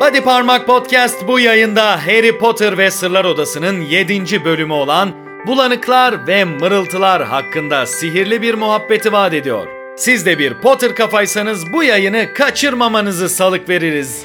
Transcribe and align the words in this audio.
Body 0.00 0.20
Parmak 0.20 0.66
Podcast 0.66 1.26
bu 1.28 1.40
yayında 1.40 2.06
Harry 2.06 2.38
Potter 2.38 2.78
ve 2.78 2.90
Sırlar 2.90 3.24
Odası'nın 3.24 3.80
7. 3.80 4.44
bölümü 4.44 4.72
olan 4.72 5.12
Bulanıklar 5.46 6.26
ve 6.26 6.44
Mırıltılar 6.44 7.24
hakkında 7.24 7.86
sihirli 7.86 8.42
bir 8.42 8.54
muhabbeti 8.54 9.12
vaat 9.12 9.34
ediyor. 9.34 9.68
Siz 9.96 10.26
de 10.26 10.38
bir 10.38 10.54
Potter 10.54 10.94
kafaysanız 10.94 11.72
bu 11.72 11.82
yayını 11.84 12.34
kaçırmamanızı 12.34 13.28
salık 13.28 13.68
veririz. 13.68 14.24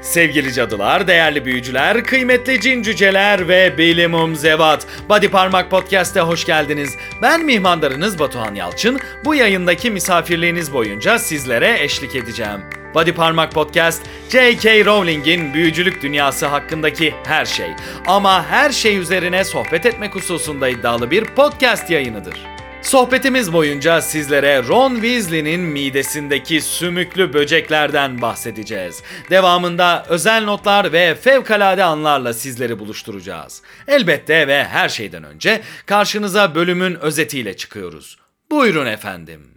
Sevgili 0.00 0.52
cadılar, 0.52 1.06
değerli 1.06 1.44
büyücüler, 1.44 2.04
kıymetli 2.04 2.60
cin 2.60 2.82
cüceler 2.82 3.48
ve 3.48 3.78
bilimum 3.78 4.36
zevat. 4.36 4.86
Body 5.08 5.28
Parmak 5.28 5.70
Podcast'e 5.70 6.20
hoş 6.20 6.44
geldiniz. 6.44 6.96
Ben 7.22 7.44
mihmandarınız 7.44 8.18
Batuhan 8.18 8.54
Yalçın. 8.54 9.00
Bu 9.24 9.34
yayındaki 9.34 9.90
misafirliğiniz 9.90 10.72
boyunca 10.72 11.18
sizlere 11.18 11.82
eşlik 11.82 12.14
edeceğim. 12.14 12.79
Body 12.94 13.12
Parmak 13.12 13.52
Podcast, 13.52 14.02
J.K. 14.32 14.84
Rowling'in 14.84 15.54
büyücülük 15.54 16.02
dünyası 16.02 16.46
hakkındaki 16.46 17.14
her 17.24 17.44
şey. 17.44 17.70
Ama 18.06 18.46
her 18.46 18.70
şey 18.70 18.98
üzerine 18.98 19.44
sohbet 19.44 19.86
etmek 19.86 20.14
hususunda 20.14 20.68
iddialı 20.68 21.10
bir 21.10 21.24
podcast 21.24 21.90
yayınıdır. 21.90 22.34
Sohbetimiz 22.82 23.52
boyunca 23.52 24.00
sizlere 24.00 24.62
Ron 24.68 24.94
Weasley'nin 24.94 25.60
midesindeki 25.60 26.60
sümüklü 26.60 27.32
böceklerden 27.32 28.22
bahsedeceğiz. 28.22 29.02
Devamında 29.30 30.06
özel 30.08 30.44
notlar 30.44 30.92
ve 30.92 31.14
fevkalade 31.14 31.84
anlarla 31.84 32.34
sizleri 32.34 32.78
buluşturacağız. 32.78 33.62
Elbette 33.88 34.48
ve 34.48 34.64
her 34.64 34.88
şeyden 34.88 35.24
önce 35.24 35.60
karşınıza 35.86 36.54
bölümün 36.54 36.94
özetiyle 36.94 37.56
çıkıyoruz. 37.56 38.16
Buyurun 38.50 38.86
efendim. 38.86 39.49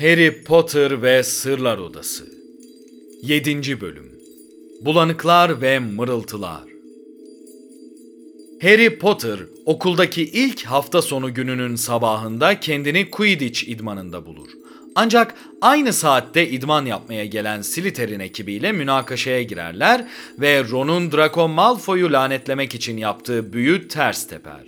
Harry 0.00 0.42
Potter 0.42 1.02
ve 1.02 1.22
Sırlar 1.22 1.78
Odası 1.78 2.24
7. 3.22 3.80
Bölüm 3.80 4.12
Bulanıklar 4.80 5.60
ve 5.60 5.78
Mırıltılar 5.78 6.62
Harry 8.62 8.98
Potter 8.98 9.38
okuldaki 9.66 10.22
ilk 10.22 10.62
hafta 10.62 11.02
sonu 11.02 11.34
gününün 11.34 11.76
sabahında 11.76 12.60
kendini 12.60 13.10
Quidditch 13.10 13.68
idmanında 13.68 14.26
bulur. 14.26 14.48
Ancak 14.94 15.34
aynı 15.60 15.92
saatte 15.92 16.48
idman 16.48 16.86
yapmaya 16.86 17.26
gelen 17.26 17.62
Slytherin 17.62 18.20
ekibiyle 18.20 18.72
münakaşaya 18.72 19.42
girerler 19.42 20.08
ve 20.38 20.64
Ron'un 20.64 21.12
Draco 21.12 21.48
Malfoy'u 21.48 22.12
lanetlemek 22.12 22.74
için 22.74 22.96
yaptığı 22.96 23.52
büyü 23.52 23.88
ters 23.88 24.26
teper. 24.26 24.64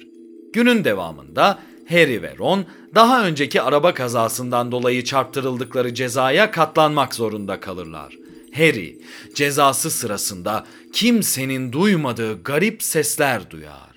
Günün 0.52 0.84
devamında 0.84 1.58
Harry 1.90 2.22
ve 2.22 2.34
Ron 2.38 2.66
daha 2.94 3.26
önceki 3.26 3.62
araba 3.62 3.94
kazasından 3.94 4.72
dolayı 4.72 5.04
çarptırıldıkları 5.04 5.94
cezaya 5.94 6.50
katlanmak 6.50 7.14
zorunda 7.14 7.60
kalırlar. 7.60 8.14
Harry 8.54 8.98
cezası 9.34 9.90
sırasında 9.90 10.66
kimsenin 10.92 11.72
duymadığı 11.72 12.42
garip 12.42 12.82
sesler 12.82 13.50
duyar. 13.50 13.88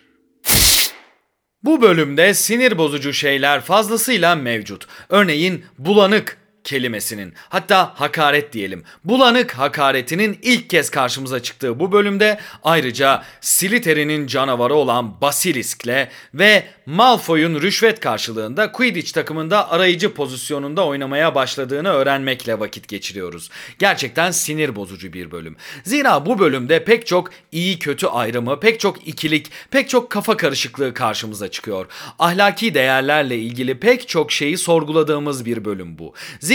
Bu 1.64 1.82
bölümde 1.82 2.34
sinir 2.34 2.78
bozucu 2.78 3.14
şeyler 3.14 3.62
fazlasıyla 3.62 4.36
mevcut. 4.36 4.88
Örneğin 5.10 5.66
bulanık 5.78 6.38
kelimesinin 6.64 7.34
hatta 7.50 7.92
hakaret 7.96 8.54
diyelim. 8.54 8.84
Bulanık 9.04 9.52
hakaretinin 9.52 10.40
ilk 10.42 10.70
kez 10.70 10.90
karşımıza 10.90 11.44
çıktığı 11.44 11.80
bu 11.80 11.92
bölümde 11.92 12.40
ayrıca 12.64 13.24
Slytherin'in 13.42 14.28
canavarı 14.28 14.74
olan 14.74 15.22
Basilisk'le 15.22 16.08
ve 16.34 16.64
Malfoy'un 16.86 17.62
rüşvet 17.62 18.00
karşılığında 18.00 18.72
Quidditch 18.72 19.14
takımında 19.14 19.72
arayıcı 19.72 20.14
pozisyonunda 20.14 20.86
oynamaya 20.86 21.36
başladığını 21.36 21.90
öğrenmekle 21.90 22.60
vakit 22.60 22.88
geçiriyoruz. 22.88 23.50
Gerçekten 23.80 24.32
sinir 24.32 24.76
bozucu 24.76 25.14
bir 25.14 25.32
bölüm. 25.32 25.56
Zira 25.84 26.26
bu 26.26 26.40
bölümde 26.40 26.84
pek 26.84 27.08
çok 27.08 27.32
iyi 27.52 27.80
kötü 27.80 28.08
ayrımı, 28.08 28.60
pek 28.60 28.80
çok 28.80 29.08
ikilik, 29.08 29.52
pek 29.72 29.90
çok 29.90 30.10
kafa 30.10 30.38
karışıklığı 30.38 30.94
karşımıza 30.94 31.48
çıkıyor. 31.48 31.86
Ahlaki 32.20 32.74
değerlerle 32.74 33.38
ilgili 33.38 33.80
pek 33.80 34.08
çok 34.08 34.32
şeyi 34.32 34.58
sorguladığımız 34.58 35.46
bir 35.46 35.66
bölüm 35.66 35.98
bu. 36.00 36.14
Zira 36.40 36.51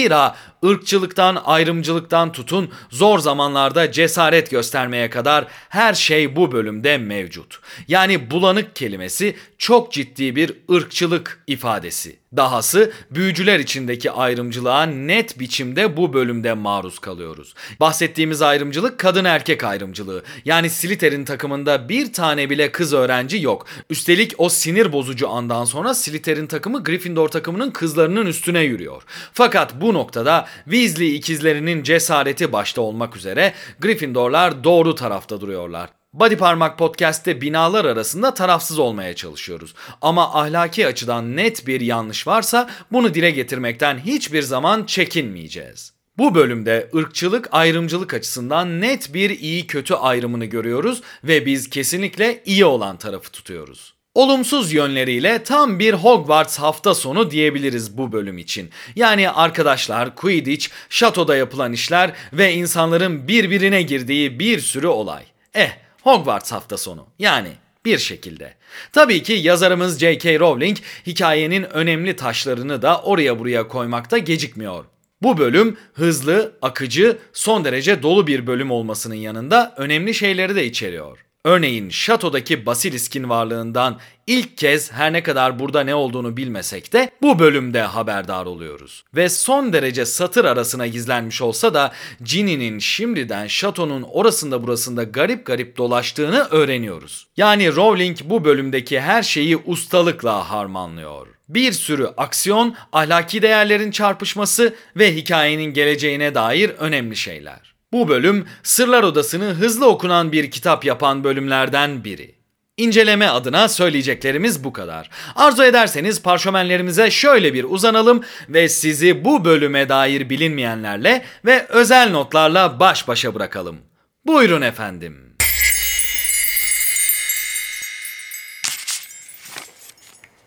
ırkçılıktan, 0.65 1.43
ayrımcılıktan 1.45 2.33
tutun 2.33 2.71
zor 2.91 3.19
zamanlarda 3.19 3.93
cesaret 3.93 4.51
göstermeye 4.51 5.11
kadar 5.11 5.47
her 5.69 5.95
şey 5.95 6.37
bu 6.37 6.53
bölümde 6.53 6.99
mevcut. 6.99 7.61
Yani 7.89 8.31
bulanık 8.31 8.77
kelimesi 8.77 9.37
çok 9.59 9.93
ciddi 9.93 10.37
bir 10.37 10.53
ırkçılık 10.73 11.45
ifadesi. 11.47 12.17
Dahası 12.37 12.93
büyücüler 13.11 13.59
içindeki 13.59 14.11
ayrımcılığa 14.11 14.87
net 14.87 15.39
biçimde 15.39 15.97
bu 15.97 16.13
bölümde 16.13 16.53
maruz 16.53 16.99
kalıyoruz. 16.99 17.55
Bahsettiğimiz 17.81 18.43
ayrımcılık 18.43 18.99
kadın 18.99 19.25
erkek 19.25 19.65
ayrımcılığı. 19.65 20.23
Yani 20.45 20.71
Slytherin 20.71 21.25
takımında 21.25 21.89
bir 21.89 22.13
tane 22.13 22.51
bile 22.51 22.73
kız 22.73 22.93
öğrenci 22.93 23.43
yok. 23.43 23.67
Üstelik 23.91 24.35
o 24.39 24.49
sinir 24.49 24.93
bozucu 24.93 25.29
andan 25.29 25.65
sonra 25.65 25.95
Slytherin 25.95 26.47
takımı 26.47 26.85
Gryffindor 26.85 27.29
takımının 27.29 27.71
kızlarının 27.71 28.27
üstüne 28.27 28.61
yürüyor. 28.61 29.03
Fakat 29.33 29.81
bu 29.81 29.95
noktada 29.95 30.49
Weasley 30.65 31.17
ikizlerinin 31.17 31.83
cesareti 31.83 32.53
başta 32.53 32.81
olmak 32.81 33.17
üzere 33.17 33.55
Gryffindorlar 33.81 34.65
doğru 34.65 34.95
tarafta 34.95 35.41
duruyorlar. 35.41 35.91
Body 36.17 36.37
Parmak 36.37 36.79
Podcast'te 36.79 37.41
binalar 37.41 37.85
arasında 37.85 38.35
tarafsız 38.35 38.79
olmaya 38.79 39.15
çalışıyoruz. 39.15 39.75
Ama 40.03 40.35
ahlaki 40.35 40.87
açıdan 40.87 41.37
net 41.37 41.67
bir 41.67 41.81
yanlış 41.81 42.27
varsa 42.27 42.71
bunu 42.93 43.15
dile 43.15 43.31
getirmekten 43.31 43.99
hiçbir 43.99 44.43
zaman 44.43 44.85
çekinmeyeceğiz. 44.85 45.93
Bu 46.19 46.35
bölümde 46.35 46.91
ırkçılık 46.97 47.49
ayrımcılık 47.53 48.15
açısından 48.15 48.81
net 48.81 49.15
bir 49.15 49.31
iyi 49.31 49.67
kötü 49.67 49.95
ayrımını 49.95 50.45
görüyoruz 50.45 51.03
ve 51.25 51.47
biz 51.47 51.71
kesinlikle 51.71 52.43
iyi 52.47 52.65
olan 52.65 52.97
tarafı 52.97 53.31
tutuyoruz. 53.31 53.95
Olumsuz 54.15 54.73
yönleriyle 54.73 55.43
tam 55.43 55.79
bir 55.79 55.95
Hogwarts 55.95 56.59
hafta 56.59 56.95
sonu 56.95 57.31
diyebiliriz 57.31 57.99
bu 57.99 58.13
bölüm 58.13 58.39
için. 58.39 58.71
Yani 58.97 59.31
arkadaşlar, 59.31 60.15
Quidditch, 60.15 60.69
şatoda 60.91 61.37
yapılan 61.37 61.73
işler 61.73 62.13
ve 62.33 62.55
insanların 62.55 63.29
birbirine 63.29 63.83
girdiği 63.83 64.39
bir 64.39 64.61
sürü 64.61 64.87
olay. 64.87 65.23
Eh, 65.55 65.86
Hogwarts 66.07 66.53
hafta 66.53 66.77
sonu. 66.77 67.07
Yani 67.19 67.49
bir 67.85 67.99
şekilde. 67.99 68.55
Tabii 68.93 69.23
ki 69.23 69.33
yazarımız 69.33 69.99
J.K. 69.99 70.39
Rowling 70.39 70.77
hikayenin 71.07 71.63
önemli 71.63 72.17
taşlarını 72.17 72.83
da 72.83 73.01
oraya 73.03 73.39
buraya 73.39 73.69
koymakta 73.69 74.19
gecikmiyor. 74.19 74.85
Bu 75.23 75.39
bölüm 75.39 75.77
hızlı, 75.95 76.59
akıcı, 76.63 77.19
son 77.33 77.65
derece 77.65 78.03
dolu 78.03 78.27
bir 78.27 78.47
bölüm 78.47 78.71
olmasının 78.71 79.15
yanında 79.15 79.75
önemli 79.77 80.15
şeyleri 80.15 80.57
de 80.57 80.67
içeriyor. 80.67 81.26
Örneğin 81.47 81.91
şatodaki 81.91 82.67
Basilisk'in 82.67 83.29
varlığından 83.29 83.99
ilk 84.27 84.57
kez 84.59 84.93
her 84.93 85.13
ne 85.13 85.23
kadar 85.23 85.59
burada 85.59 85.81
ne 85.81 85.95
olduğunu 85.95 86.37
bilmesek 86.37 86.93
de 86.93 87.11
bu 87.23 87.39
bölümde 87.39 87.83
haberdar 87.83 88.47
oluyoruz. 88.47 89.05
Ve 89.15 89.29
son 89.29 89.73
derece 89.73 90.05
satır 90.07 90.45
arasına 90.45 90.87
gizlenmiş 90.87 91.43
olsa 91.43 91.75
da 91.75 91.93
Ginny'nin 92.23 92.79
şimdiden 92.79 93.47
şatonun 93.47 94.03
orasında 94.03 94.63
burasında 94.63 95.03
garip 95.03 95.47
garip 95.47 95.77
dolaştığını 95.77 96.47
öğreniyoruz. 96.51 97.27
Yani 97.37 97.77
Rowling 97.77 98.19
bu 98.25 98.45
bölümdeki 98.45 99.01
her 99.01 99.23
şeyi 99.23 99.57
ustalıkla 99.57 100.51
harmanlıyor. 100.51 101.27
Bir 101.49 101.73
sürü 101.73 102.07
aksiyon, 102.17 102.75
ahlaki 102.93 103.43
değerlerin 103.43 103.91
çarpışması 103.91 104.75
ve 104.97 105.17
hikayenin 105.17 105.73
geleceğine 105.73 106.35
dair 106.35 106.71
önemli 106.71 107.17
şeyler. 107.17 107.76
Bu 107.97 108.09
bölüm 108.09 108.47
Sırlar 108.63 109.03
Odası'nı 109.03 109.45
hızlı 109.45 109.87
okunan 109.87 110.33
bir 110.33 110.51
kitap 110.51 110.85
yapan 110.85 111.25
bölümlerden 111.25 112.05
biri. 112.05 112.35
İnceleme 112.77 113.27
adına 113.29 113.69
söyleyeceklerimiz 113.69 114.65
bu 114.65 114.73
kadar. 114.73 115.11
Arzu 115.37 115.65
ederseniz 115.65 116.23
parşömenlerimize 116.23 117.11
şöyle 117.11 117.55
bir 117.55 117.65
uzanalım 117.65 118.25
ve 118.49 118.69
sizi 118.69 119.25
bu 119.25 119.45
bölüme 119.45 119.89
dair 119.89 120.31
bilinmeyenlerle 120.31 121.25
ve 121.45 121.67
özel 121.69 122.11
notlarla 122.11 122.81
baş 122.81 123.09
başa 123.09 123.35
bırakalım. 123.35 123.79
Buyurun 124.27 124.63
efendim. 124.63 125.37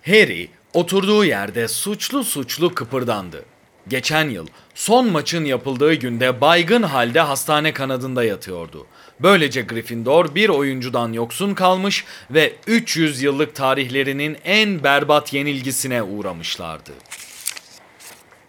Harry 0.05 0.49
oturduğu 0.73 1.25
yerde 1.25 1.67
suçlu 1.67 2.23
suçlu 2.23 2.73
kıpırdandı. 2.73 3.45
Geçen 3.89 4.29
yıl 4.29 4.47
son 4.75 5.11
maçın 5.11 5.45
yapıldığı 5.45 5.93
günde 5.93 6.41
baygın 6.41 6.83
halde 6.83 7.19
hastane 7.19 7.73
kanadında 7.73 8.23
yatıyordu. 8.23 8.85
Böylece 9.19 9.61
Gryffindor 9.61 10.35
bir 10.35 10.49
oyuncudan 10.49 11.13
yoksun 11.13 11.53
kalmış 11.53 12.05
ve 12.31 12.53
300 12.67 13.21
yıllık 13.21 13.55
tarihlerinin 13.55 14.37
en 14.43 14.83
berbat 14.83 15.33
yenilgisine 15.33 16.03
uğramışlardı. 16.03 16.91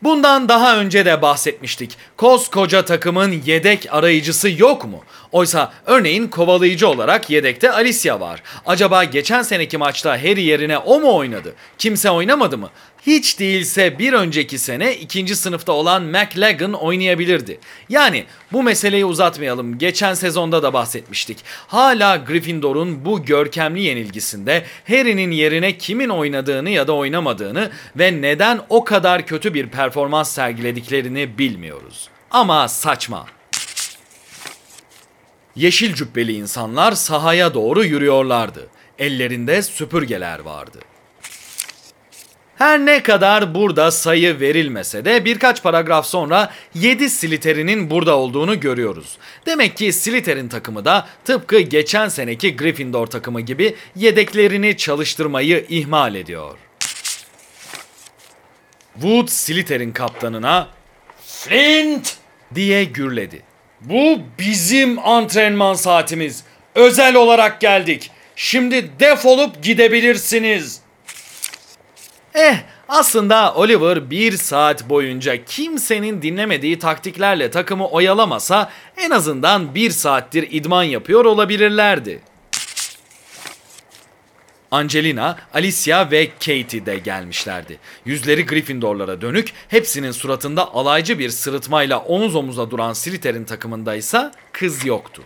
Bundan 0.02 0.48
daha 0.48 0.76
önce 0.76 1.04
de 1.04 1.22
bahsetmiştik. 1.22 1.96
Koskoca 2.16 2.84
takımın 2.84 3.42
yedek 3.46 3.86
arayıcısı 3.90 4.50
yok 4.50 4.84
mu? 4.84 5.04
Oysa 5.32 5.72
örneğin 5.86 6.28
kovalayıcı 6.28 6.88
olarak 6.88 7.30
yedekte 7.30 7.72
Alicia 7.72 8.20
var. 8.20 8.42
Acaba 8.66 9.04
geçen 9.04 9.42
seneki 9.42 9.78
maçta 9.78 10.10
Harry 10.10 10.42
yerine 10.42 10.78
o 10.78 11.00
mu 11.00 11.16
oynadı? 11.16 11.54
Kimse 11.78 12.10
oynamadı 12.10 12.58
mı? 12.58 12.70
Hiç 13.06 13.38
değilse 13.38 13.98
bir 13.98 14.12
önceki 14.12 14.58
sene 14.58 14.96
ikinci 14.96 15.36
sınıfta 15.36 15.72
olan 15.72 16.02
McLagan 16.02 16.72
oynayabilirdi. 16.72 17.58
Yani 17.88 18.24
bu 18.52 18.62
meseleyi 18.62 19.04
uzatmayalım. 19.04 19.78
Geçen 19.78 20.14
sezonda 20.14 20.62
da 20.62 20.72
bahsetmiştik. 20.72 21.38
Hala 21.66 22.16
Gryffindor'un 22.16 23.04
bu 23.04 23.24
görkemli 23.24 23.82
yenilgisinde 23.82 24.64
Harry'nin 24.88 25.30
yerine 25.30 25.78
kimin 25.78 26.08
oynadığını 26.08 26.70
ya 26.70 26.86
da 26.86 26.92
oynamadığını 26.92 27.70
ve 27.96 28.22
neden 28.22 28.60
o 28.68 28.84
kadar 28.84 29.26
kötü 29.26 29.54
bir 29.54 29.66
performans 29.66 30.32
sergilediklerini 30.32 31.38
bilmiyoruz. 31.38 32.08
Ama 32.30 32.68
saçma. 32.68 33.26
Yeşil 35.56 35.94
cübbeli 35.94 36.32
insanlar 36.32 36.92
sahaya 36.92 37.54
doğru 37.54 37.84
yürüyorlardı. 37.84 38.68
Ellerinde 38.98 39.62
süpürgeler 39.62 40.38
vardı. 40.38 40.78
Her 42.60 42.78
ne 42.86 43.02
kadar 43.02 43.54
burada 43.54 43.90
sayı 43.90 44.40
verilmese 44.40 45.04
de 45.04 45.24
birkaç 45.24 45.62
paragraf 45.62 46.06
sonra 46.06 46.52
7 46.74 47.10
Slytherin'in 47.10 47.90
burada 47.90 48.16
olduğunu 48.16 48.60
görüyoruz. 48.60 49.18
Demek 49.46 49.76
ki 49.76 49.92
Slytherin 49.92 50.48
takımı 50.48 50.84
da 50.84 51.08
tıpkı 51.24 51.60
geçen 51.60 52.08
seneki 52.08 52.56
Gryffindor 52.56 53.06
takımı 53.06 53.40
gibi 53.40 53.74
yedeklerini 53.96 54.76
çalıştırmayı 54.76 55.66
ihmal 55.68 56.14
ediyor. 56.14 56.58
Wood 58.94 59.28
Slytherin 59.28 59.92
kaptanına 59.92 60.68
Flint 61.26 62.16
diye 62.54 62.84
gürledi. 62.84 63.42
Bu 63.80 64.18
bizim 64.38 64.98
antrenman 64.98 65.74
saatimiz. 65.74 66.44
Özel 66.74 67.14
olarak 67.14 67.60
geldik. 67.60 68.10
Şimdi 68.36 68.90
defolup 69.00 69.62
gidebilirsiniz. 69.62 70.80
Eh 72.34 72.56
aslında 72.88 73.54
Oliver 73.54 74.10
bir 74.10 74.36
saat 74.36 74.88
boyunca 74.88 75.44
kimsenin 75.44 76.22
dinlemediği 76.22 76.78
taktiklerle 76.78 77.50
takımı 77.50 77.88
oyalamasa 77.88 78.70
en 78.96 79.10
azından 79.10 79.74
bir 79.74 79.90
saattir 79.90 80.48
idman 80.50 80.82
yapıyor 80.82 81.24
olabilirlerdi. 81.24 82.20
Angelina, 84.70 85.36
Alicia 85.54 86.10
ve 86.10 86.28
Katie 86.30 86.86
de 86.86 86.98
gelmişlerdi. 86.98 87.78
Yüzleri 88.04 88.46
Gryffindorlara 88.46 89.20
dönük, 89.20 89.52
hepsinin 89.68 90.10
suratında 90.10 90.74
alaycı 90.74 91.18
bir 91.18 91.30
sırıtmayla 91.30 91.98
omuz 91.98 92.34
omuza 92.34 92.70
duran 92.70 92.92
Slytherin 92.92 93.44
takımında 93.44 93.94
ise 93.94 94.30
kız 94.52 94.86
yoktu. 94.86 95.22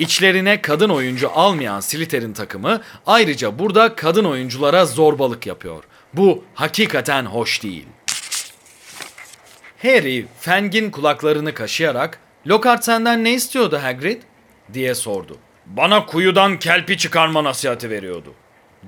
İçlerine 0.00 0.62
kadın 0.62 0.90
oyuncu 0.90 1.30
almayan 1.34 1.80
Slytherin 1.80 2.32
takımı 2.32 2.82
ayrıca 3.06 3.58
burada 3.58 3.94
kadın 3.94 4.24
oyunculara 4.24 4.86
zorbalık 4.86 5.46
yapıyor. 5.46 5.84
Bu 6.14 6.44
hakikaten 6.54 7.26
hoş 7.26 7.62
değil. 7.62 7.86
Harry, 9.82 10.26
Fang'in 10.40 10.90
kulaklarını 10.90 11.54
kaşıyarak 11.54 12.18
"Lockhart 12.46 12.84
senden 12.84 13.24
ne 13.24 13.34
istiyordu 13.34 13.78
Hagrid?" 13.82 14.22
diye 14.72 14.94
sordu. 14.94 15.36
Bana 15.66 16.06
kuyudan 16.06 16.58
kelpi 16.58 16.98
çıkarma 16.98 17.44
nasihati 17.44 17.90
veriyordu 17.90 18.34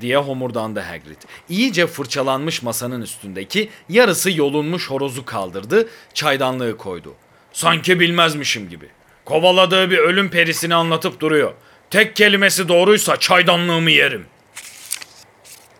diye 0.00 0.16
homurdandı 0.16 0.80
Hagrid. 0.80 1.22
İyice 1.48 1.86
fırçalanmış 1.86 2.62
masanın 2.62 3.02
üstündeki 3.02 3.70
yarısı 3.88 4.30
yolunmuş 4.30 4.90
horozu 4.90 5.24
kaldırdı, 5.24 5.88
çaydanlığı 6.14 6.76
koydu. 6.76 7.14
Sanki 7.52 8.00
bilmezmişim 8.00 8.68
gibi. 8.68 8.88
Kovaladığı 9.24 9.90
bir 9.90 9.98
ölüm 9.98 10.30
perisini 10.30 10.74
anlatıp 10.74 11.20
duruyor. 11.20 11.52
Tek 11.90 12.16
kelimesi 12.16 12.68
doğruysa 12.68 13.16
çaydanlığımı 13.16 13.90
yerim. 13.90 14.26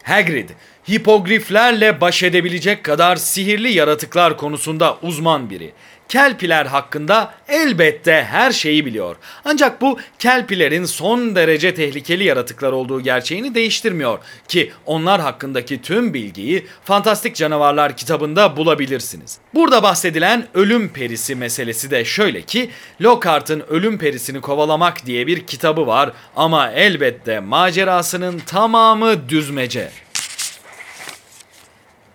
Hagrid, 0.02 0.50
hipogriflerle 0.90 2.00
baş 2.00 2.22
edebilecek 2.22 2.84
kadar 2.84 3.16
sihirli 3.16 3.72
yaratıklar 3.72 4.36
konusunda 4.36 4.98
uzman 5.02 5.50
biri. 5.50 5.72
Kelpiler 6.12 6.66
hakkında 6.66 7.34
elbette 7.48 8.26
her 8.30 8.52
şeyi 8.52 8.86
biliyor. 8.86 9.16
Ancak 9.44 9.80
bu 9.80 9.98
kelpilerin 10.18 10.84
son 10.84 11.36
derece 11.36 11.74
tehlikeli 11.74 12.24
yaratıklar 12.24 12.72
olduğu 12.72 13.00
gerçeğini 13.00 13.54
değiştirmiyor 13.54 14.18
ki 14.48 14.72
onlar 14.86 15.20
hakkındaki 15.20 15.82
tüm 15.82 16.14
bilgiyi 16.14 16.66
Fantastik 16.84 17.36
Canavarlar 17.36 17.96
kitabında 17.96 18.56
bulabilirsiniz. 18.56 19.38
Burada 19.54 19.82
bahsedilen 19.82 20.46
ölüm 20.54 20.88
perisi 20.88 21.34
meselesi 21.34 21.90
de 21.90 22.04
şöyle 22.04 22.42
ki 22.42 22.70
Lockhart'ın 23.00 23.60
ölüm 23.68 23.98
perisini 23.98 24.40
kovalamak 24.40 25.06
diye 25.06 25.26
bir 25.26 25.46
kitabı 25.46 25.86
var 25.86 26.12
ama 26.36 26.70
elbette 26.70 27.40
macerasının 27.40 28.38
tamamı 28.38 29.28
düzmece. 29.28 29.90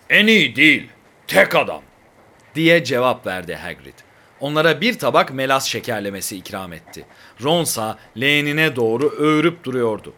En 0.09 0.27
iyi 0.27 0.55
değil, 0.55 0.87
tek 1.27 1.55
adam 1.55 1.86
diye 2.57 2.83
cevap 2.83 3.27
verdi 3.27 3.55
Hagrid. 3.55 3.93
Onlara 4.39 4.81
bir 4.81 4.99
tabak 4.99 5.33
melas 5.33 5.65
şekerlemesi 5.65 6.37
ikram 6.37 6.73
etti. 6.73 7.05
Ronsa 7.43 7.97
leğenine 8.19 8.75
doğru 8.75 9.15
öğürüp 9.19 9.63
duruyordu. 9.63 10.13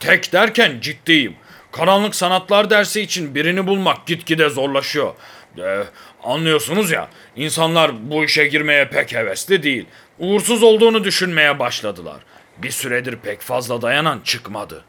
Tek 0.00 0.32
derken 0.32 0.80
ciddiyim. 0.80 1.36
Karanlık 1.72 2.14
sanatlar 2.14 2.70
dersi 2.70 3.00
için 3.00 3.34
birini 3.34 3.66
bulmak 3.66 4.06
gitgide 4.06 4.48
zorlaşıyor. 4.48 5.14
Ee, 5.58 5.84
anlıyorsunuz 6.22 6.90
ya, 6.90 7.08
insanlar 7.36 8.10
bu 8.10 8.24
işe 8.24 8.46
girmeye 8.46 8.88
pek 8.88 9.14
hevesli 9.14 9.62
değil. 9.62 9.86
Uğursuz 10.18 10.62
olduğunu 10.62 11.04
düşünmeye 11.04 11.58
başladılar. 11.58 12.20
Bir 12.58 12.70
süredir 12.70 13.16
pek 13.16 13.40
fazla 13.40 13.82
dayanan 13.82 14.20
çıkmadı. 14.24 14.84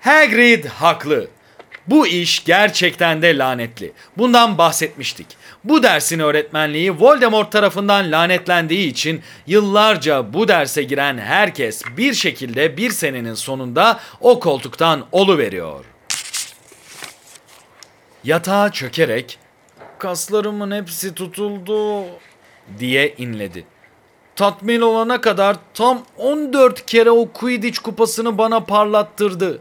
Hagrid 0.00 0.64
haklı. 0.64 1.28
Bu 1.86 2.06
iş 2.06 2.44
gerçekten 2.44 3.22
de 3.22 3.38
lanetli. 3.38 3.92
Bundan 4.18 4.58
bahsetmiştik. 4.58 5.26
Bu 5.64 5.82
dersin 5.82 6.18
öğretmenliği 6.18 7.00
Voldemort 7.00 7.52
tarafından 7.52 8.12
lanetlendiği 8.12 8.90
için 8.90 9.22
yıllarca 9.46 10.32
bu 10.32 10.48
derse 10.48 10.82
giren 10.82 11.18
herkes 11.18 11.82
bir 11.96 12.14
şekilde 12.14 12.76
bir 12.76 12.90
senenin 12.90 13.34
sonunda 13.34 14.00
o 14.20 14.40
koltuktan 14.40 15.04
olu 15.12 15.38
veriyor. 15.38 15.84
Yatağa 18.24 18.72
çökerek 18.72 19.38
kaslarımın 19.98 20.70
hepsi 20.70 21.14
tutuldu 21.14 22.04
diye 22.78 23.14
inledi. 23.18 23.64
Tatmin 24.36 24.80
olana 24.80 25.20
kadar 25.20 25.56
tam 25.74 26.02
14 26.16 26.86
kere 26.86 27.10
o 27.10 27.28
Quidditch 27.32 27.78
kupasını 27.78 28.38
bana 28.38 28.60
parlattırdı. 28.60 29.60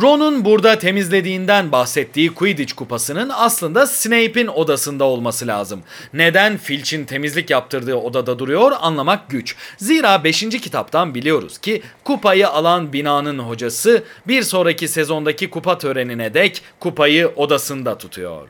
Ron'un 0.00 0.44
burada 0.44 0.78
temizlediğinden 0.78 1.72
bahsettiği 1.72 2.34
Quidditch 2.34 2.74
kupasının 2.74 3.30
aslında 3.34 3.86
Snape'in 3.86 4.46
odasında 4.46 5.04
olması 5.04 5.46
lazım. 5.46 5.82
Neden 6.12 6.56
Filch'in 6.56 7.04
temizlik 7.04 7.50
yaptırdığı 7.50 7.94
odada 7.94 8.38
duruyor 8.38 8.72
anlamak 8.80 9.30
güç. 9.30 9.56
Zira 9.76 10.24
5. 10.24 10.40
kitaptan 10.40 11.14
biliyoruz 11.14 11.58
ki 11.58 11.82
kupayı 12.04 12.48
alan 12.48 12.92
binanın 12.92 13.38
hocası 13.38 14.02
bir 14.26 14.42
sonraki 14.42 14.88
sezondaki 14.88 15.50
kupa 15.50 15.78
törenine 15.78 16.34
dek 16.34 16.62
kupayı 16.80 17.28
odasında 17.28 17.98
tutuyor. 17.98 18.46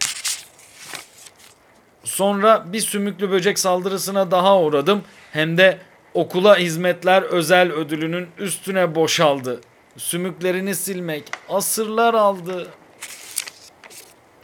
Sonra 2.05 2.65
bir 2.73 2.81
sümüklü 2.81 3.31
böcek 3.31 3.59
saldırısına 3.59 4.31
daha 4.31 4.61
uğradım. 4.61 5.03
Hem 5.33 5.59
de 5.59 5.79
okula 6.15 6.57
hizmetler 6.57 7.23
özel 7.23 7.73
ödülünün 7.73 8.27
üstüne 8.39 8.95
boşaldı 8.95 9.61
sümüklerini 9.99 10.75
silmek 10.75 11.25
asırlar 11.49 12.15
aldı. 12.15 12.69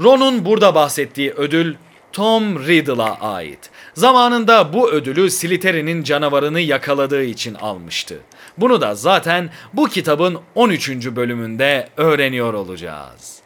Ron'un 0.00 0.44
burada 0.44 0.74
bahsettiği 0.74 1.30
ödül 1.32 1.74
Tom 2.12 2.66
Riddle'a 2.66 3.20
ait. 3.20 3.70
Zamanında 3.94 4.72
bu 4.72 4.90
ödülü 4.90 5.30
Slytherin'in 5.30 6.02
canavarını 6.02 6.60
yakaladığı 6.60 7.22
için 7.22 7.54
almıştı. 7.54 8.20
Bunu 8.58 8.80
da 8.80 8.94
zaten 8.94 9.50
bu 9.72 9.88
kitabın 9.88 10.38
13. 10.54 10.90
bölümünde 10.90 11.88
öğreniyor 11.96 12.54
olacağız. 12.54 13.43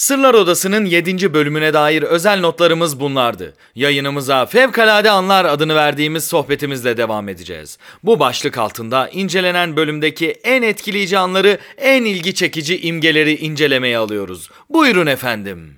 Sırlar 0.00 0.34
Odası'nın 0.34 0.84
7. 0.84 1.34
bölümüne 1.34 1.74
dair 1.74 2.02
özel 2.02 2.40
notlarımız 2.40 3.00
bunlardı. 3.00 3.54
Yayınımıza 3.74 4.46
Fevkalade 4.46 5.10
Anlar 5.10 5.44
adını 5.44 5.74
verdiğimiz 5.74 6.24
sohbetimizle 6.24 6.96
devam 6.96 7.28
edeceğiz. 7.28 7.78
Bu 8.02 8.20
başlık 8.20 8.58
altında 8.58 9.08
incelenen 9.08 9.76
bölümdeki 9.76 10.30
en 10.30 10.62
etkileyici 10.62 11.18
anları, 11.18 11.58
en 11.78 12.04
ilgi 12.04 12.34
çekici 12.34 12.80
imgeleri 12.80 13.36
incelemeye 13.36 13.98
alıyoruz. 13.98 14.50
Buyurun 14.70 15.06
efendim. 15.06 15.76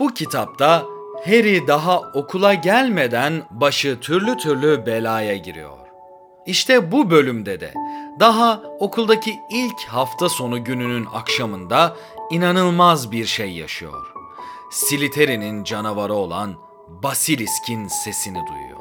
Bu 0.00 0.14
kitapta 0.14 0.84
Harry 1.26 1.66
daha 1.66 2.00
okula 2.00 2.54
gelmeden 2.54 3.42
başı 3.50 4.00
türlü 4.00 4.36
türlü 4.36 4.86
belaya 4.86 5.36
giriyor. 5.36 5.83
İşte 6.46 6.92
bu 6.92 7.10
bölümde 7.10 7.60
de 7.60 7.74
daha 8.20 8.62
okuldaki 8.78 9.40
ilk 9.50 9.80
hafta 9.88 10.28
sonu 10.28 10.64
gününün 10.64 11.06
akşamında 11.14 11.96
inanılmaz 12.30 13.12
bir 13.12 13.26
şey 13.26 13.50
yaşıyor. 13.50 14.06
Slytherin'in 14.70 15.64
canavarı 15.64 16.14
olan 16.14 16.54
Basilisk'in 16.88 17.88
sesini 17.88 18.46
duyuyor. 18.46 18.80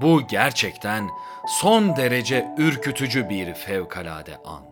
Bu 0.00 0.26
gerçekten 0.26 1.08
son 1.48 1.96
derece 1.96 2.48
ürkütücü 2.58 3.28
bir 3.28 3.54
fevkalade 3.54 4.36
an. 4.44 4.62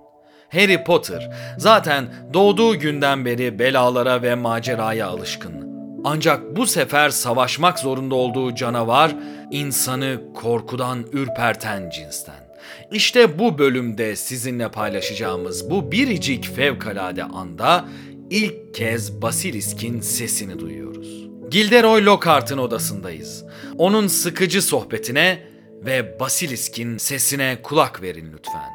Harry 0.52 0.84
Potter 0.84 1.30
zaten 1.58 2.08
doğduğu 2.34 2.78
günden 2.78 3.24
beri 3.24 3.58
belalara 3.58 4.22
ve 4.22 4.34
maceraya 4.34 5.08
alışkın. 5.08 5.65
Ancak 6.08 6.56
bu 6.56 6.66
sefer 6.66 7.10
savaşmak 7.10 7.78
zorunda 7.78 8.14
olduğu 8.14 8.54
canavar 8.54 9.16
insanı 9.50 10.20
korkudan 10.34 11.06
ürperten 11.12 11.90
cinsten. 11.90 12.48
İşte 12.92 13.38
bu 13.38 13.58
bölümde 13.58 14.16
sizinle 14.16 14.70
paylaşacağımız 14.70 15.70
bu 15.70 15.92
biricik 15.92 16.56
fevkalade 16.56 17.24
anda 17.24 17.84
ilk 18.30 18.74
kez 18.74 19.22
Basilisk'in 19.22 20.00
sesini 20.00 20.58
duyuyoruz. 20.58 21.28
Gilderoy 21.50 22.04
Lockhart'ın 22.04 22.58
odasındayız. 22.58 23.44
Onun 23.78 24.06
sıkıcı 24.06 24.62
sohbetine 24.62 25.42
ve 25.84 26.20
Basilisk'in 26.20 26.98
sesine 26.98 27.58
kulak 27.62 28.02
verin 28.02 28.32
lütfen. 28.32 28.70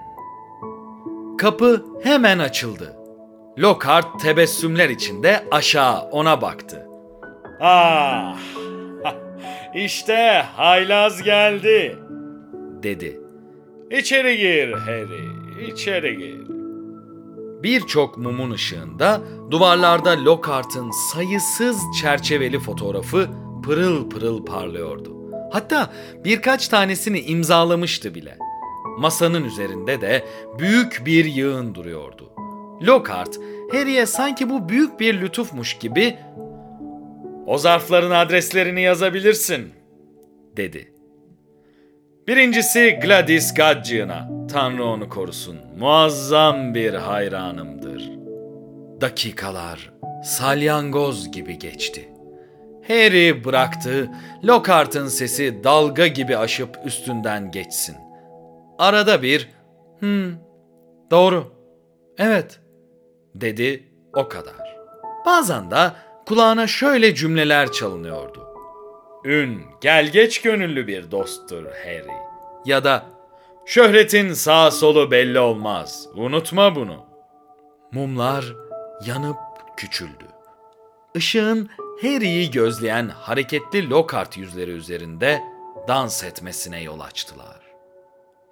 Kapı 1.38 1.86
hemen 2.04 2.40
açıldı. 2.40 2.96
Lockhart 3.60 4.22
tebessümler 4.22 4.90
içinde 4.90 5.44
aşağı 5.52 6.02
ona 6.02 6.42
baktı. 6.42 6.91
Ah, 7.64 8.38
işte 9.76 10.44
haylaz 10.56 11.24
geldi. 11.24 11.98
dedi. 12.84 13.22
İçeri 13.92 14.38
gir 14.38 14.72
Harry, 14.74 15.72
içeri 15.72 16.18
gir. 16.18 16.42
Birçok 17.64 18.18
mumun 18.18 18.52
ışığında 18.52 19.22
duvarlarda 19.52 20.26
Lockhart'ın 20.26 20.92
sayısız 20.92 21.82
çerçeveli 22.02 22.60
fotoğrafı 22.60 23.28
pırıl 23.64 24.10
pırıl 24.10 24.46
parlıyordu. 24.46 25.16
Hatta 25.54 25.94
birkaç 26.24 26.68
tanesini 26.68 27.20
imzalamıştı 27.20 28.16
bile. 28.16 28.38
Masanın 29.00 29.44
üzerinde 29.44 30.02
de 30.02 30.26
büyük 30.60 31.02
bir 31.06 31.26
yığın 31.26 31.76
duruyordu. 31.76 32.32
Lockhart, 32.82 33.40
Harry'e 33.72 34.06
sanki 34.06 34.50
bu 34.50 34.70
büyük 34.70 35.00
bir 35.00 35.22
lütufmuş 35.22 35.78
gibi 35.78 36.18
O 37.52 37.58
zarfların 37.58 38.12
adreslerini 38.12 38.82
yazabilirsin. 38.82 39.74
dedi. 40.58 40.94
Birincisi 42.28 43.00
Gladys 43.04 43.54
Gadgeon'a. 43.54 44.48
Tanrı 44.52 44.86
onu 44.86 45.10
korusun. 45.10 45.58
Muazzam 45.78 46.76
bir 46.76 46.94
hayranımdır. 46.94 48.10
Dakikalar 49.02 49.94
salyangoz 50.24 51.32
gibi 51.32 51.60
geçti. 51.60 52.10
Harry 52.88 53.46
bıraktı, 53.46 54.10
Lockhart'ın 54.44 55.08
sesi 55.08 55.64
dalga 55.64 56.08
gibi 56.08 56.38
aşıp 56.38 56.78
üstünden 56.86 57.52
geçsin. 57.52 57.96
Arada 58.80 59.22
bir, 59.22 59.50
hmm, 60.00 60.34
doğru, 61.12 61.54
evet, 62.18 62.60
dedi 63.36 63.84
o 64.14 64.28
kadar. 64.28 64.78
Bazen 65.26 65.72
de 65.72 65.92
kulağına 66.32 66.68
şöyle 66.68 67.16
cümleler 67.16 67.72
çalınıyordu. 67.72 68.48
Ün, 69.24 69.62
gel 69.82 70.12
geç 70.12 70.42
gönüllü 70.42 70.88
bir 70.88 71.12
dosttur 71.12 71.66
Harry. 71.66 72.12
Ya 72.66 72.84
da 72.84 73.06
Şöhretin 73.66 74.34
sağ 74.34 74.72
solu 74.72 75.12
belli 75.12 75.40
olmaz. 75.40 76.08
Unutma 76.16 76.76
bunu. 76.76 77.06
mumlar 77.92 78.56
yanıp 79.06 79.38
küçüldü. 79.78 80.26
Işığın 81.16 81.70
Harry'i 82.02 82.52
gözleyen 82.52 83.10
hareketli 83.10 83.90
Lockhart 83.90 84.38
yüzleri 84.38 84.72
üzerinde 84.72 85.42
dans 85.88 86.24
etmesine 86.24 86.82
yol 86.82 87.00
açtılar. 87.00 87.60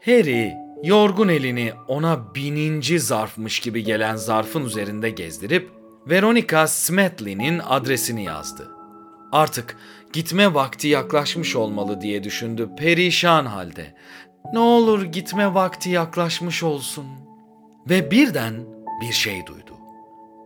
Harry, 0.05 0.53
yorgun 0.83 1.27
elini 1.27 1.73
ona 1.87 2.35
bininci 2.35 2.99
zarfmış 2.99 3.59
gibi 3.59 3.83
gelen 3.83 4.15
zarfın 4.15 4.65
üzerinde 4.65 5.09
gezdirip 5.09 5.78
Veronica 6.07 6.67
Smedley'nin 6.67 7.59
adresini 7.59 8.23
yazdı. 8.23 8.67
Artık 9.31 9.77
gitme 10.13 10.53
vakti 10.53 10.87
yaklaşmış 10.87 11.55
olmalı 11.55 12.01
diye 12.01 12.23
düşündü 12.23 12.69
perişan 12.77 13.45
halde. 13.45 13.95
Ne 14.53 14.59
olur 14.59 15.03
gitme 15.03 15.53
vakti 15.53 15.89
yaklaşmış 15.89 16.63
olsun. 16.63 17.05
Ve 17.89 18.11
birden 18.11 18.53
bir 19.01 19.13
şey 19.13 19.45
duydu. 19.45 19.73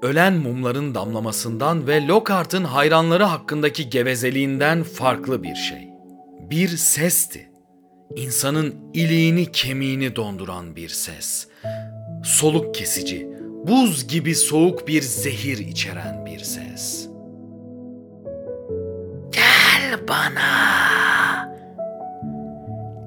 Ölen 0.01 0.33
mumların 0.33 0.95
damlamasından 0.95 1.87
ve 1.87 2.07
Lockhart'ın 2.07 2.63
hayranları 2.63 3.23
hakkındaki 3.23 3.89
gevezeliğinden 3.89 4.83
farklı 4.83 5.43
bir 5.43 5.55
şey. 5.55 5.89
Bir 6.49 6.67
sesti. 6.67 7.49
İnsanın 8.15 8.75
iliğini 8.93 9.51
kemiğini 9.51 10.15
donduran 10.15 10.75
bir 10.75 10.89
ses. 10.89 11.47
Soluk 12.23 12.75
kesici, 12.75 13.32
buz 13.67 14.07
gibi 14.07 14.35
soğuk 14.35 14.87
bir 14.87 15.01
zehir 15.01 15.57
içeren 15.57 16.25
bir 16.25 16.39
ses. 16.39 17.07
Gel 19.31 20.07
bana. 20.07 21.53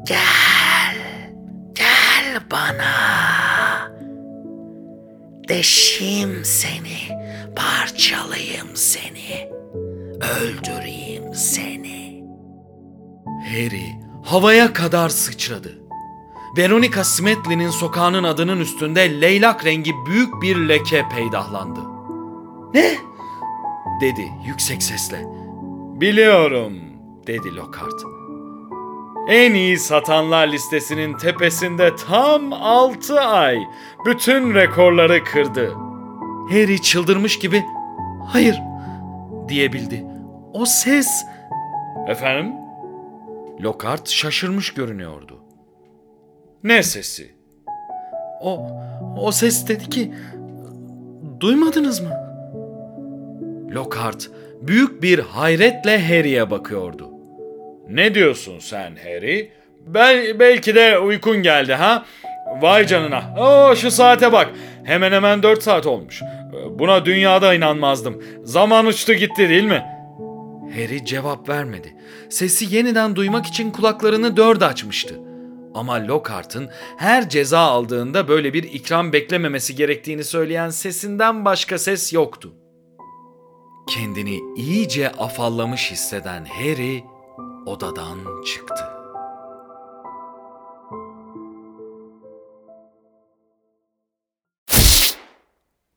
Gel. 0.07 0.97
Gel 1.75 2.41
bana. 2.51 3.17
Deşeyim 5.49 6.45
seni, 6.45 7.19
parçalayayım 7.57 8.69
seni, 8.75 9.51
öldüreyim 10.41 11.35
seni. 11.35 12.25
Harry 13.51 13.87
havaya 14.25 14.73
kadar 14.73 15.09
sıçradı. 15.09 15.86
Veronica 16.57 17.05
Smedley'nin 17.05 17.71
sokağının 17.71 18.25
adının 18.25 18.61
üstünde 18.61 19.21
leylak 19.21 19.65
rengi 19.65 19.93
büyük 20.07 20.43
bir 20.43 20.57
leke 20.57 21.05
peydahlandı. 21.09 21.81
Ne? 22.75 23.07
dedi 24.01 24.33
yüksek 24.47 24.83
sesle. 24.83 25.27
Biliyorum. 26.01 26.73
Dedi 27.27 27.57
Lockhart. 27.57 28.03
En 29.29 29.55
iyi 29.55 29.79
satanlar 29.79 30.49
listesinin 30.49 31.17
tepesinde 31.17 31.97
tam 31.97 32.53
6 32.53 33.21
ay 33.21 33.59
bütün 34.07 34.55
rekorları 34.55 35.25
kırdı. 35.25 35.75
Harry 36.51 36.83
çıldırmış 36.83 37.39
gibi 37.39 37.65
hayır 38.27 38.61
diyebildi. 39.49 40.05
O 40.53 40.67
ses 40.67 41.25
Efendim? 42.09 42.53
Lockhart 43.61 44.09
şaşırmış 44.09 44.75
görünüyordu. 44.75 45.46
Ne 46.67 46.83
sesi? 46.83 47.35
O 48.41 48.67
o 49.19 49.33
ses 49.33 49.69
dedi 49.69 49.91
ki 49.91 50.13
duymadınız 51.41 52.01
mı? 52.01 52.11
Lockhart 53.75 54.31
büyük 54.63 55.03
bir 55.03 55.19
hayretle 55.19 56.03
Harry'e 56.09 56.51
bakıyordu. 56.51 57.11
Ne 57.89 58.15
diyorsun 58.15 58.59
sen 58.59 58.97
Harry? 59.05 59.53
Bel 59.87 60.41
belki 60.41 60.75
de 60.75 60.99
uykun 60.99 61.43
geldi 61.43 61.75
ha? 61.75 62.05
Vay 62.61 62.87
canına. 62.87 63.35
Oo 63.39 63.77
şu 63.77 63.91
saate 63.91 64.33
bak. 64.33 64.51
Hemen 64.85 65.13
hemen 65.13 65.43
4 65.43 65.63
saat 65.63 65.87
olmuş. 65.87 66.23
Buna 66.71 67.05
dünyada 67.05 67.55
inanmazdım. 67.55 68.23
Zaman 68.45 68.87
uçtu 68.87 69.15
gitti 69.15 69.49
değil 69.49 69.65
mi? 69.65 69.83
Harry 70.75 71.05
cevap 71.05 71.49
vermedi. 71.49 71.97
Sesi 72.29 72.75
yeniden 72.77 73.17
duymak 73.17 73.47
için 73.47 73.71
kulaklarını 73.71 74.37
dört 74.37 74.63
açmıştı. 74.63 75.26
Ama 75.77 76.07
Lockhart'ın 76.07 76.71
her 76.97 77.29
ceza 77.29 77.59
aldığında 77.59 78.29
böyle 78.29 78.53
bir 78.55 78.63
ikram 78.63 79.13
beklememesi 79.13 79.75
gerektiğini 79.77 80.25
söyleyen 80.25 80.71
sesinden 80.71 81.45
başka 81.45 81.79
ses 81.79 82.13
yoktu. 82.13 82.53
Kendini 83.89 84.41
iyice 84.57 85.13
afallamış 85.13 85.91
hisseden 85.91 86.45
Harry 86.45 87.05
odadan 87.67 88.19
çıktı. 88.47 88.96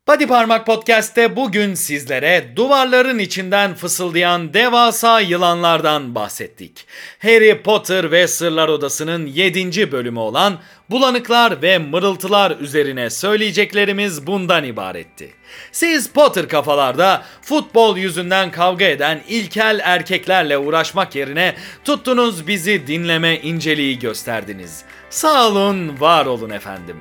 Body 0.09 0.25
Parmak 0.25 0.65
Podcast'te 0.65 1.35
bugün 1.35 1.73
sizlere 1.73 2.53
duvarların 2.55 3.19
içinden 3.19 3.75
fısıldayan 3.75 4.53
devasa 4.53 5.19
yılanlardan 5.19 6.15
bahsettik. 6.15 6.85
Harry 7.19 7.61
Potter 7.61 8.11
ve 8.11 8.27
Sırlar 8.27 8.69
Odası'nın 8.69 9.25
7. 9.25 9.91
bölümü 9.91 10.19
olan 10.19 10.59
Bulanıklar 10.89 11.61
ve 11.61 11.77
mırıltılar 11.77 12.57
üzerine 12.59 13.09
söyleyeceklerimiz 13.09 14.27
bundan 14.27 14.63
ibaretti. 14.63 15.33
Siz 15.71 16.09
Potter 16.09 16.47
kafalarda 16.47 17.23
futbol 17.41 17.97
yüzünden 17.97 18.51
kavga 18.51 18.85
eden 18.85 19.21
ilkel 19.27 19.79
erkeklerle 19.83 20.57
uğraşmak 20.57 21.15
yerine 21.15 21.55
tuttunuz 21.85 22.47
bizi 22.47 22.87
dinleme 22.87 23.37
inceliği 23.37 23.99
gösterdiniz. 23.99 24.83
Sağ 25.09 25.47
olun, 25.47 25.99
var 25.99 26.25
olun 26.25 26.49
efendim. 26.49 26.97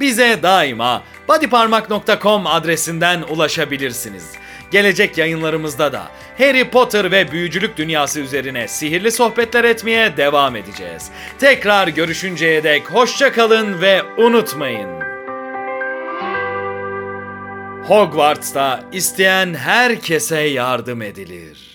Bize 0.00 0.38
daima 0.42 1.02
bodyparmak.com 1.28 2.46
adresinden 2.46 3.22
ulaşabilirsiniz. 3.22 4.32
Gelecek 4.70 5.18
yayınlarımızda 5.18 5.92
da 5.92 6.08
Harry 6.38 6.70
Potter 6.70 7.12
ve 7.12 7.32
büyücülük 7.32 7.76
dünyası 7.76 8.20
üzerine 8.20 8.68
sihirli 8.68 9.12
sohbetler 9.12 9.64
etmeye 9.64 10.16
devam 10.16 10.56
edeceğiz. 10.56 11.10
Tekrar 11.38 11.88
görüşünceye 11.88 12.64
dek 12.64 12.90
hoşça 12.90 13.32
kalın 13.32 13.80
ve 13.80 14.02
unutmayın. 14.16 15.00
Hogwarts'ta 17.86 18.84
isteyen 18.92 19.54
herkese 19.54 20.40
yardım 20.40 21.02
edilir. 21.02 21.69